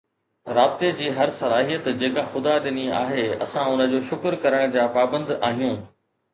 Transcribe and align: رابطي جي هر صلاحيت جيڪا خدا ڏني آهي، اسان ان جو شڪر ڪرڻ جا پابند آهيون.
رابطي 0.59 0.87
جي 1.01 1.09
هر 1.19 1.33
صلاحيت 1.41 1.89
جيڪا 1.99 2.23
خدا 2.33 2.57
ڏني 2.65 2.87
آهي، 3.03 3.29
اسان 3.49 3.71
ان 3.77 3.87
جو 3.95 4.03
شڪر 4.11 4.41
ڪرڻ 4.49 4.77
جا 4.79 4.91
پابند 4.99 5.39
آهيون. 5.39 5.81